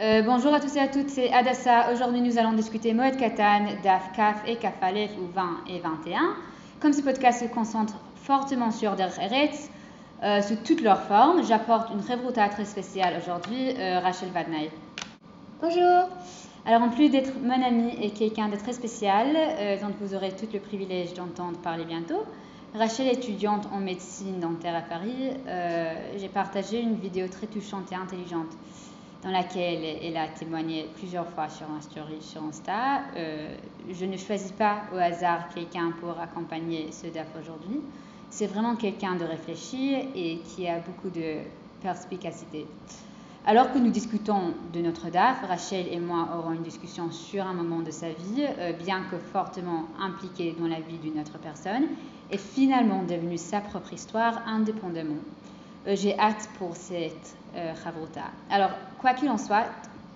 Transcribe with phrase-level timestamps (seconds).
[0.00, 1.92] Euh, bonjour à tous et à toutes, c'est Adassa.
[1.92, 6.34] Aujourd'hui, nous allons discuter Moed Katan, Daf, Kaf et Kafalef ou 20 et 21.
[6.80, 9.70] Comme ce podcast se concentre fortement sur Der Eretz,
[10.24, 14.68] euh, sous toutes leurs formes, j'apporte une Revruta très spéciale aujourd'hui, euh, Rachel Vadnaï.
[15.62, 16.08] Bonjour.
[16.66, 19.28] Alors, en plus d'être mon amie et quelqu'un de très spécial,
[19.80, 22.24] dont vous aurez tout le privilège d'entendre parler bientôt,
[22.74, 25.30] Rachel, étudiante en médecine dentaire à Paris,
[26.16, 28.48] j'ai partagé une vidéo très touchante et intelligente
[29.24, 31.78] dans laquelle elle a témoigné plusieurs fois sur un
[32.48, 33.02] Insta.
[33.16, 33.56] Euh,
[33.90, 37.80] je ne choisis pas au hasard quelqu'un pour accompagner ce DAF aujourd'hui.
[38.28, 41.38] C'est vraiment quelqu'un de réfléchi et qui a beaucoup de
[41.80, 42.66] perspicacité.
[43.46, 47.54] Alors que nous discutons de notre DAF, Rachel et moi aurons une discussion sur un
[47.54, 51.84] moment de sa vie, euh, bien que fortement impliqué dans la vie d'une autre personne,
[52.30, 55.20] et finalement devenue sa propre histoire indépendamment.
[55.86, 57.72] Euh, j'ai hâte pour cette euh,
[58.50, 59.66] Alors, quoi qu'il en soit,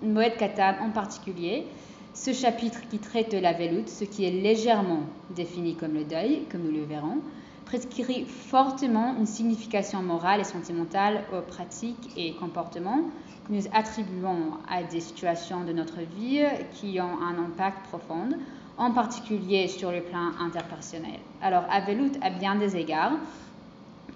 [0.03, 1.67] Moed Katan en particulier,
[2.15, 6.45] ce chapitre qui traite de la veloute, ce qui est légèrement défini comme le deuil,
[6.51, 7.19] comme nous le verrons,
[7.67, 13.03] prescrit fortement une signification morale et sentimentale aux pratiques et comportements
[13.47, 18.31] que nous attribuons à des situations de notre vie qui ont un impact profond,
[18.79, 21.21] en particulier sur le plan interpersonnel.
[21.43, 23.13] Alors, Avelut, à bien des égards,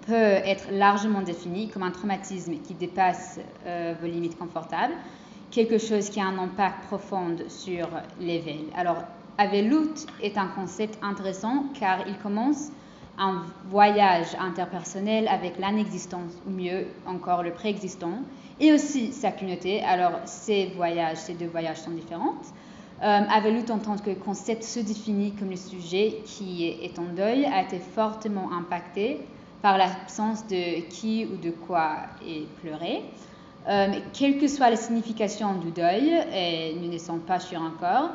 [0.05, 4.93] peut être largement défini comme un traumatisme qui dépasse euh, vos limites confortables,
[5.51, 7.87] quelque chose qui a un impact profond sur
[8.19, 8.65] l'éveil.
[8.75, 9.03] Alors,
[9.37, 12.69] Avelut est un concept intéressant car il commence
[13.17, 18.19] un voyage interpersonnel avec l'inexistence, ou mieux encore le préexistant,
[18.59, 19.81] et aussi sa communauté.
[19.81, 22.35] Alors, ces voyages, ces deux voyages sont différents.
[23.01, 27.45] Euh, Avelut, en tant que concept, se définit comme le sujet qui est en deuil,
[27.45, 29.21] a été fortement impacté
[29.63, 33.01] par l'absence de qui ou de quoi est pleuré.
[33.69, 38.09] Euh, quelle que soit la signification du deuil, et nous ne sommes pas sûrs encore,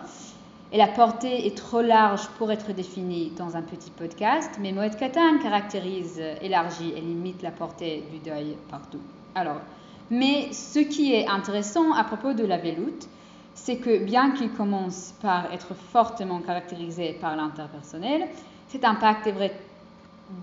[0.71, 4.95] et la portée est trop large pour être définie dans un petit podcast, mais Moed
[4.97, 9.01] Katan caractérise, élargit et limite la portée du deuil partout.
[9.35, 9.63] Alors,
[10.11, 13.09] mais ce qui est intéressant à propos de la veloute,
[13.55, 18.29] c'est que bien qu'il commence par être fortement caractérisé par l'interpersonnel,
[18.69, 19.53] cet impact est vrai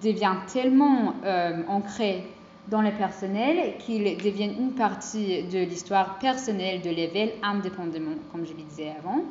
[0.01, 2.23] devient tellement euh, ancré
[2.69, 8.53] dans le personnel qu'il devient une partie de l'histoire personnelle de l'éveil indépendamment, comme je
[8.53, 9.23] le disais avant.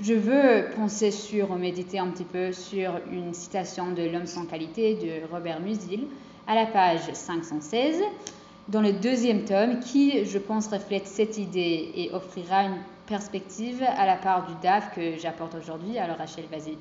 [0.00, 4.94] Je veux penser sur, méditer un petit peu sur une citation de L'homme sans qualité
[4.94, 6.06] de Robert Musil
[6.48, 8.02] à la page 516
[8.68, 14.06] dans le deuxième tome qui, je pense, reflète cette idée et offrira une perspective à
[14.06, 15.98] la part du DAF que j'apporte aujourd'hui.
[15.98, 16.76] Alors Rachel, vas-y.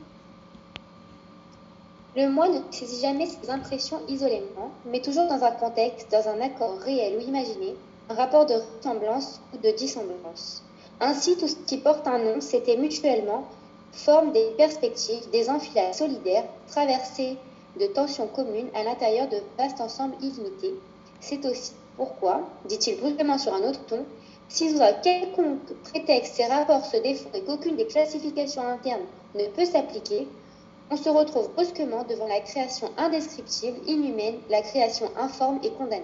[2.14, 6.42] Le moi ne saisit jamais ses impressions isolément, mais toujours dans un contexte, dans un
[6.42, 7.74] accord réel ou imaginé,
[8.10, 10.62] un rapport de ressemblance ou de dissemblance.
[11.00, 13.46] Ainsi, tout ce qui porte un nom s'était mutuellement,
[13.94, 17.38] forme des perspectives, des enfilades solidaires, traversées
[17.80, 20.76] de tensions communes à l'intérieur de vastes ensembles illimités.
[21.22, 24.06] C'est aussi pourquoi, dit-il brusquement sur un autre ton,
[24.50, 29.46] si sous un quelconque prétexte ces rapports se défont et qu'aucune des classifications internes ne
[29.48, 30.28] peut s'appliquer,
[30.92, 36.04] on se retrouve brusquement devant la création indescriptible, inhumaine, la création informe et condamnée.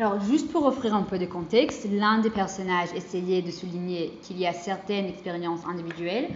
[0.00, 4.38] Alors, juste pour offrir un peu de contexte, l'un des personnages essayait de souligner qu'il
[4.38, 6.30] y a certaines expériences individuelles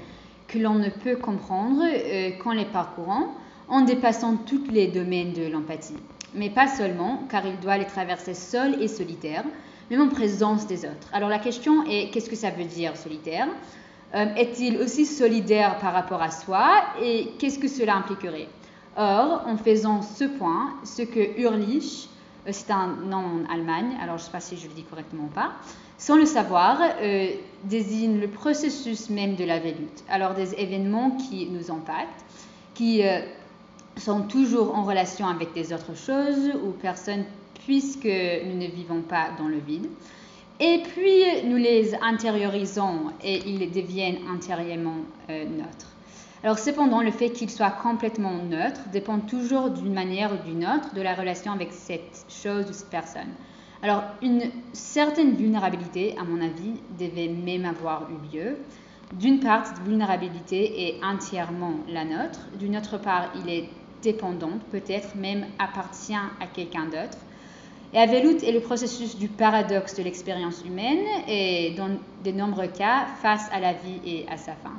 [0.46, 3.34] que l'on ne peut comprendre euh, qu'en les parcourant,
[3.68, 5.96] en dépassant tous les domaines de l'empathie.
[6.34, 9.44] Mais pas seulement, car il doit les traverser seul et solitaire,
[9.90, 11.08] même en présence des autres.
[11.12, 13.48] Alors la question est, qu'est-ce que ça veut dire solitaire?
[14.36, 16.70] Est-il aussi solidaire par rapport à soi
[17.02, 18.48] et qu'est-ce que cela impliquerait?
[18.96, 22.08] Or, en faisant ce point, ce que Urlich,
[22.46, 24.84] euh, c'est un nom en Allemagne, alors je ne sais pas si je le dis
[24.84, 25.52] correctement ou pas,
[25.98, 27.28] sans le savoir, euh,
[27.64, 30.04] désigne le processus même de la veloute.
[30.08, 32.24] Alors des événements qui nous impactent,
[32.74, 33.02] qui
[33.96, 37.24] sont toujours en relation avec des autres choses ou personnes
[37.64, 39.86] puisque nous ne vivons pas dans le vide.
[40.60, 45.94] Et puis, nous les intériorisons et ils deviennent intérieurement euh, neutres.
[46.44, 50.94] Alors, cependant, le fait qu'ils soient complètement neutres dépend toujours d'une manière ou d'une autre
[50.94, 53.32] de la relation avec cette chose ou cette personne.
[53.82, 54.42] Alors, une
[54.72, 58.56] certaine vulnérabilité, à mon avis, devait même avoir eu lieu.
[59.12, 62.40] D'une part, cette vulnérabilité est entièrement la nôtre.
[62.58, 63.68] D'une autre part, il est
[64.02, 67.18] dépendant, peut-être même appartient à quelqu'un d'autre.
[67.94, 73.06] Et Avelut est le processus du paradoxe de l'expérience humaine et dans de nombreux cas
[73.22, 74.72] face à la vie et à sa fin.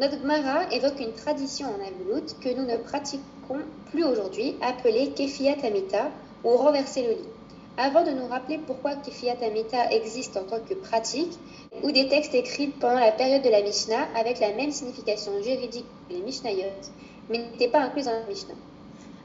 [0.00, 3.60] Notre Mara évoque une tradition en Avelut que nous ne pratiquons
[3.90, 6.10] plus aujourd'hui, appelée Kefiat Amita
[6.42, 7.28] ou renverser le lit.
[7.76, 11.32] Avant de nous rappeler pourquoi Kifiyat Amita existe en tant que pratique,
[11.82, 15.86] ou des textes écrits pendant la période de la Mishnah avec la même signification juridique
[16.08, 16.68] que les Mishnayot,
[17.30, 18.54] mais n'étaient pas inclus dans la Mishnah.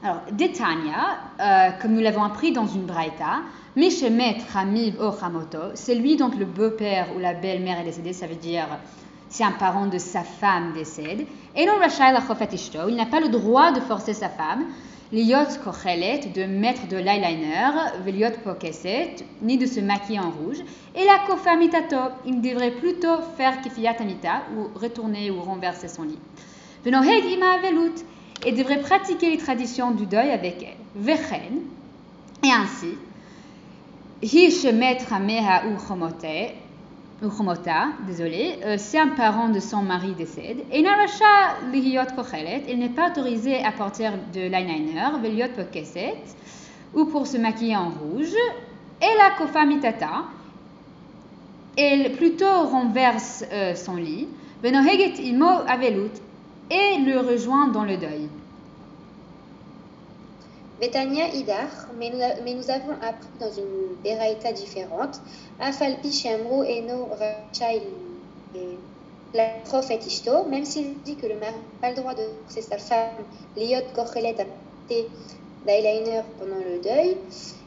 [0.00, 3.40] Alors, Detania, euh, comme nous l'avons appris dans une braïta,
[3.74, 8.36] Meshemet Hamiv Ochamoto, c'est lui dont le beau-père ou la belle-mère est décédée, ça veut
[8.36, 8.66] dire
[9.28, 11.26] si un parent de sa femme décède.
[11.56, 12.16] Et non Rachel
[12.88, 14.66] il n'a pas le droit de forcer sa femme,
[15.10, 17.70] Liot Kochelet, de mettre de l'eyeliner,
[18.04, 20.58] Veliot Pokeset, ni de se maquiller en rouge.
[20.94, 26.04] Et la Kofa Mitato, il devrait plutôt faire Kifiyat Amita, ou retourner ou renverser son
[26.04, 26.18] lit.
[26.84, 28.04] Velut,
[28.46, 30.76] et devrait pratiquer les traditions du deuil avec elle.
[30.94, 31.58] Vechen,
[32.44, 32.94] et ainsi,
[37.22, 40.84] euh, si un parent de son mari décède, et il
[42.78, 45.02] n'est pas autorisé à porter de l'eyeliner,
[46.94, 48.34] ou pour se maquiller en rouge,
[49.02, 50.26] et la Kofa Mitata,
[51.76, 54.28] elle plutôt renverse euh, son lit,
[56.70, 58.28] et le rejoint dans le deuil.
[60.80, 65.20] Betania Idar, mais nous, avons appris dans une Beraïta différente,
[65.58, 67.82] Afalpi Shemro Eno Rachail,
[69.34, 72.62] la prophète Ishto, même s'il dit que le mari n'a pas le droit de forcer
[72.62, 73.24] sa femme,
[73.56, 75.08] Liot Kochelet a porté
[75.66, 77.16] l'eyeliner pendant le deuil,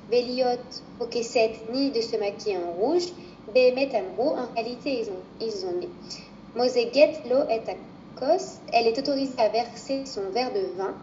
[0.10, 0.62] Veliot
[0.98, 3.08] Pokeset ni de se maquiller en rouge,
[3.54, 5.90] Behemet Amro, en réalité ils ont, ils ont mis.
[6.56, 7.62] Moseget Lo et
[8.72, 10.94] Elle est autorisée à verser son verre de vin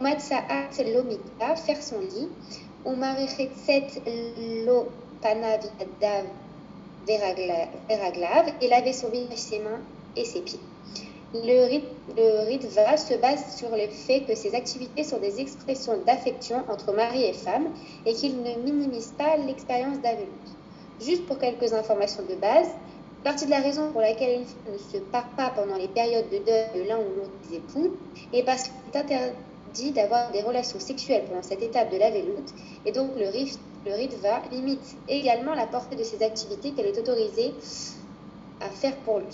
[0.00, 2.28] Matsa'at lomita, faire son lit,
[4.64, 4.88] lo
[7.06, 9.80] veraglav, et laver son visage, ses mains
[10.16, 10.60] et ses pieds.
[11.34, 11.84] Le, rit,
[12.16, 16.92] le ritva se base sur le fait que ces activités sont des expressions d'affection entre
[16.92, 17.68] mari et femme
[18.06, 20.28] et qu'il ne minimise pas l'expérience d'aveloute.
[21.00, 22.68] Juste pour quelques informations de base,
[23.24, 26.28] partie de la raison pour laquelle une femme ne se part pas pendant les périodes
[26.30, 27.96] de deuil de l'un ou l'autre des époux
[28.32, 29.34] est parce qu'il est interdit
[29.74, 32.52] dit d'avoir des relations sexuelles pendant cette étape de la veloute,
[32.84, 37.54] et donc le, le Ritva limite également la portée de ces activités qu'elle est autorisée
[38.60, 39.26] à faire pour lui.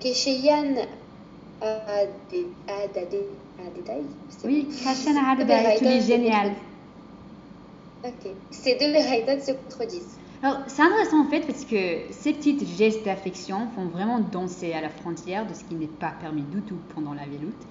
[0.00, 0.76] Kesheyan
[1.62, 2.46] a des
[3.74, 4.02] détails
[4.44, 6.52] Oui, Kashan a des génial.
[8.04, 8.30] Ok.
[8.50, 10.18] Ces deux méraïdotes se contredisent.
[10.66, 14.90] C'est intéressant en fait parce que ces petites gestes d'affection font vraiment danser à la
[14.90, 17.62] frontière de ce qui n'est pas permis du tout pendant la veloute.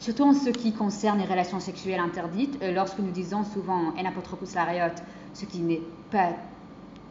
[0.00, 4.04] Surtout en ce qui concerne les relations sexuelles interdites, euh, lorsque nous disons souvent en
[4.04, 4.92] apotropos lariot,
[5.34, 6.30] ce qui n'est pas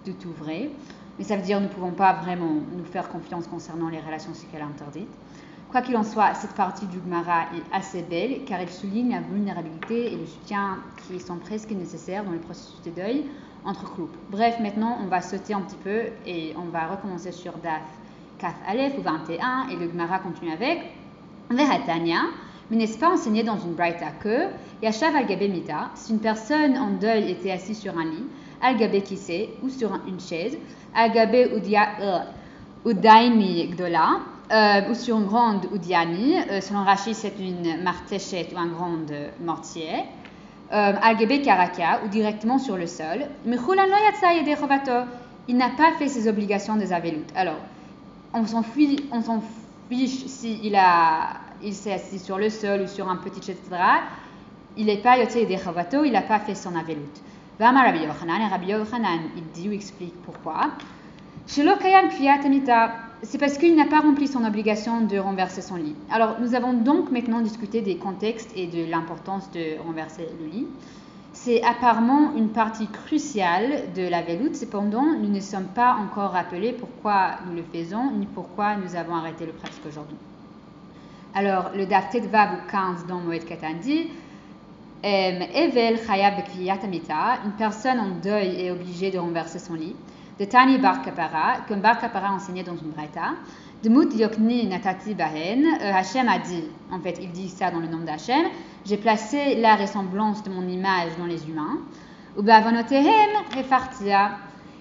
[0.04, 0.70] du tout vrai,
[1.18, 4.02] mais ça veut dire que nous ne pouvons pas vraiment nous faire confiance concernant les
[4.02, 5.08] relations sexuelles interdites.
[5.72, 9.22] Quoi qu'il en soit, cette partie du Gemara est assez belle car elle souligne la
[9.22, 13.26] vulnérabilité et le soutien qui sont presque nécessaires dans le processus de deuil
[14.30, 17.82] Bref, maintenant on va sauter un petit peu et on va recommencer sur Daf
[18.38, 20.82] Kaf Aleph ou 21 et le Gemara continue avec
[21.50, 22.20] Veratania.
[22.70, 24.48] Mais n'est-ce pas enseigné dans une braïta que
[24.84, 28.26] Yashav al Mita, si une personne en deuil était assise sur un lit,
[28.62, 30.58] al kissé ou sur une chaise,
[30.94, 32.20] al euh,
[32.86, 34.20] udaini gdola,
[34.52, 38.98] euh, ou sur une grande udiani, euh, selon Rachid c'est une martéchette ou un grand
[39.44, 40.04] mortier,
[40.72, 43.58] euh, al karaka ou directement sur le sol, mais
[45.48, 47.26] il n'a pas fait ses obligations de Zavelut.
[47.36, 47.60] Alors,
[48.34, 53.51] on s'en fiche, s'il a il s'est assis sur le sol ou sur un petit
[53.51, 53.60] etc.
[54.78, 57.01] Il n'est pas yoté des chavato, il n'a pas fait son avelut.
[57.60, 60.72] Vama Rabbi Yochanan, et Rabbi Yochanan, il dit ou explique pourquoi.
[63.24, 65.95] C'est parce qu'il n'a pas rempli son obligation de renverser son lit.
[66.12, 70.67] Alors, nous avons donc maintenant discuté des contextes et de l'importance de renverser le lit.
[71.34, 76.74] C'est apparemment une partie cruciale de la veloute, cependant, nous ne sommes pas encore rappelés
[76.74, 80.17] pourquoi nous le faisons, ni pourquoi nous avons arrêté le pratique aujourd'hui.
[81.34, 84.07] Alors, le Daf Vav ou 15 dans Moed Katan dit
[85.03, 89.95] Evel Amita, une personne en deuil est obligée de renverser son lit.
[90.39, 93.36] De Tani Bar Kapara, comme Bar Kapara enseignait dans une braïta.
[93.84, 97.80] De Mut Yokni Natati Bahen, euh, Hachem a dit, en fait, il dit ça dans
[97.80, 98.46] le nom d'Hachem
[98.86, 101.77] J'ai placé la ressemblance de mon image dans les humains.
[102.38, 104.32] Ou Bavonotehem Refartia,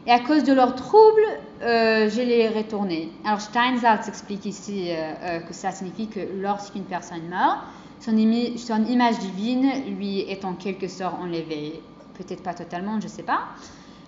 [0.06, 1.23] et à cause de leurs troubles,
[1.62, 3.11] euh, je les retournés.
[3.25, 7.61] Alors Steinsaltz explique ici euh, que ça signifie que lorsqu'une personne meurt,
[8.00, 11.80] son, image divine lui est en quelque sorte enlevée.
[12.14, 13.44] Peut-être pas totalement, je ne sais pas.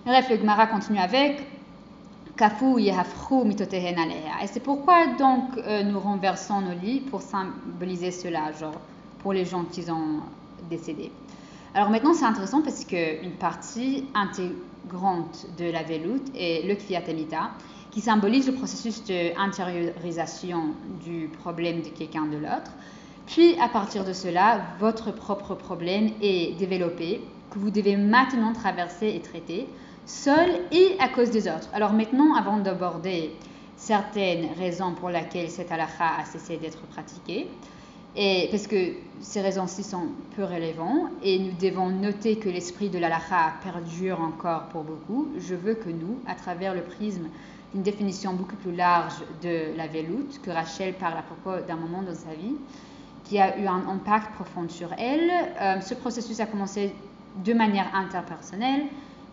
[0.07, 1.45] Bref, le Gemara continue avec
[2.37, 8.79] Kafu yehafru Et c'est pourquoi donc nous renversons nos lits pour symboliser cela, genre
[9.19, 10.21] pour les gens qui ont
[10.69, 11.11] décédé.
[11.73, 17.51] Alors maintenant, c'est intéressant parce qu'une partie intégrante de la veloute est le Kviatamita,
[17.91, 20.67] qui symbolise le processus d'intériorisation
[21.03, 22.71] du problème de quelqu'un de l'autre.
[23.25, 27.19] Puis, à partir de cela, votre propre problème est développé,
[27.51, 29.67] que vous devez maintenant traverser et traiter,
[30.07, 31.69] seul et à cause des autres.
[31.73, 33.35] Alors maintenant, avant d'aborder
[33.75, 37.47] certaines raisons pour lesquelles cette halakha a cessé d'être pratiquée,
[38.15, 42.97] et parce que ces raisons-ci sont peu relevantes et nous devons noter que l'esprit de
[42.97, 47.27] l'alaha perdure encore pour beaucoup, je veux que nous, à travers le prisme
[47.73, 52.01] d'une définition beaucoup plus large de la veloute que Rachel parle à propos d'un moment
[52.01, 52.55] dans sa vie,
[53.25, 55.29] qui a eu un impact profond sur elle,
[55.61, 56.95] euh, ce processus a commencé
[57.43, 58.85] de manière interpersonnelle,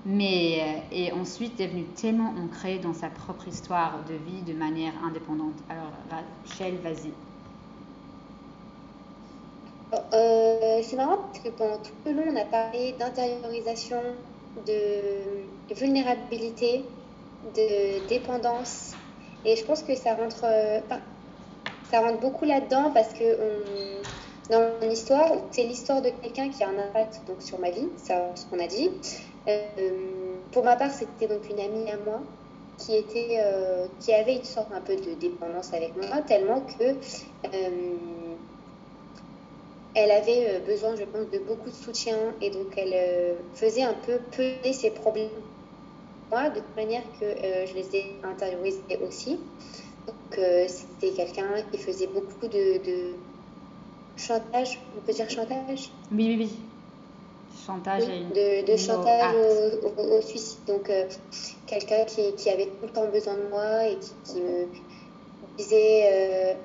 [0.05, 0.61] mais
[0.93, 5.63] euh, est ensuite devenu tellement ancré dans sa propre histoire de vie de manière indépendante.
[5.69, 7.15] Alors Rachel, vas-y.
[10.13, 14.03] Euh, c'est marrant parce que pendant tout le long, on a parlé d'intériorisation,
[14.57, 16.97] de vulnérabilité,
[17.43, 18.99] de dépendance.
[19.45, 20.81] Et je pense que ça rentre, euh,
[21.83, 24.03] ça rentre beaucoup là-dedans parce que
[24.51, 27.89] dans mon histoire, c'est l'histoire de quelqu'un qui a un impact donc, sur ma vie,
[27.97, 28.91] c'est ce qu'on a dit.
[29.49, 32.23] Euh, pour ma part, c'était donc une amie à moi
[32.79, 33.39] qui, était,
[34.01, 36.99] qui avait une sorte un peu de dépendance avec moi, tellement que
[39.95, 43.83] elle avait euh, besoin, je pense, de beaucoup de soutien et donc elle euh, faisait
[43.83, 45.31] un peu peser ses problèmes.
[46.31, 49.39] Moi, de manière que euh, je les ai intériorisés aussi.
[50.07, 53.15] Donc, c'était quelqu'un qui faisait beaucoup de,
[54.17, 55.91] chantage, on peut dire chantage?
[56.11, 56.74] Oui, oui, oui.
[57.67, 59.35] Chantage de, de chantage
[59.97, 60.59] au, suicide.
[60.67, 60.91] Donc,
[61.67, 64.67] quelqu'un qui, avait tout le temps besoin de moi et qui, me
[65.57, 66.57] disait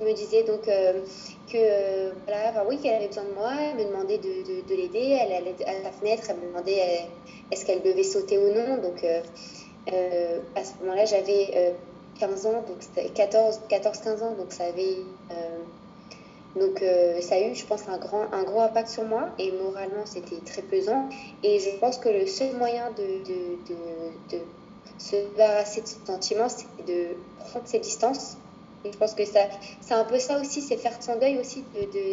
[0.00, 0.68] me disait donc
[1.46, 5.18] que euh, voilà, oui, qu'elle avait besoin de moi, elle me demandait de, de, l'aider,
[5.20, 8.76] elle allait à la fenêtre, elle me demandait euh, est-ce qu'elle devait sauter ou non.
[8.78, 11.74] Donc euh, à ce moment-là, j'avais
[12.18, 12.78] 15 ans, donc
[13.14, 14.96] 14-15 ans, donc ça avait
[16.56, 16.82] donc
[17.20, 20.40] ça a eu, je pense, un, grand, un gros impact sur moi et moralement c'était
[20.44, 21.08] très pesant.
[21.42, 24.38] Et je pense que le seul moyen de,
[24.98, 28.38] se débarrasser de ce sentiment, c'est de prendre ses distances
[28.92, 29.40] je pense que ça,
[29.80, 31.64] c'est un peu ça aussi, c'est faire son deuil aussi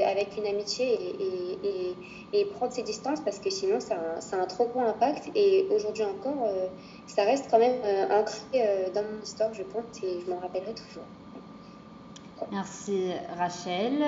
[0.05, 1.95] avec une amitié et,
[2.33, 5.29] et, prendre ses distances parce que sinon ça a, un trop gros impact.
[5.35, 6.67] Et aujourd'hui encore, euh,
[7.07, 10.39] ça reste quand même euh, ancré euh, dans mon histoire, je pense, et je m'en
[10.39, 11.03] rappellerai toujours.
[12.52, 14.04] Merci Rachel.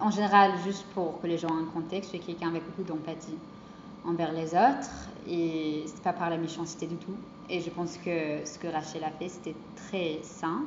[0.00, 2.82] en général, juste pour que les gens aient un contexte, je suis quelqu'un avec beaucoup
[2.82, 3.38] d'empathie
[4.04, 7.16] envers les autres et c'est pas par la méchanceté du tout.
[7.50, 10.62] Et je pense que ce que Rachel a fait, c'était très sain.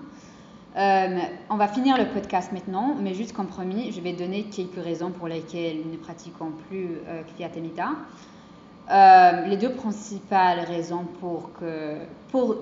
[0.77, 4.81] Euh, on va finir le podcast maintenant, mais juste comme promis, je vais donner quelques
[4.81, 7.24] raisons pour lesquelles nous ne pratiquons plus euh,
[8.89, 11.98] euh, les deux principales raisons pour que,
[12.29, 12.55] pour,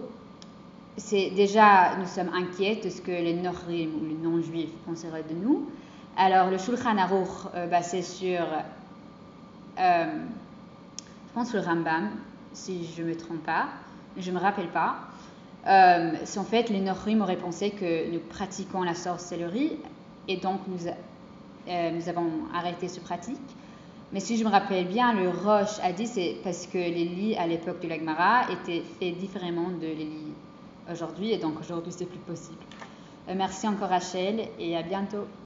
[0.99, 5.33] c'est déjà, nous sommes inquiets de ce que les Norim ou les non-juifs penseraient de
[5.33, 5.69] nous.
[6.15, 8.45] Alors, le Shulchan Aruch, euh, basé sur,
[9.77, 12.11] je pense le Rambam,
[12.53, 13.67] si je ne me trompe pas,
[14.17, 14.97] je ne me rappelle pas.
[15.67, 19.77] Euh, en fait les Norim auraient pensé que nous pratiquons la sorcellerie
[20.27, 23.37] et donc nous, euh, nous avons arrêté ce pratique.
[24.11, 27.35] Mais si je me rappelle bien, le Roche a dit c'est parce que les lits
[27.35, 30.33] à l'époque de l'Agmara étaient faits différemment de les lits
[30.91, 32.63] aujourd'hui et donc aujourd'hui c'est plus possible.
[33.27, 35.25] Euh, merci encore Rachel et à bientôt.